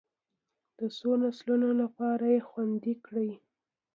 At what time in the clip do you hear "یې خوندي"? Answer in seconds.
2.33-2.95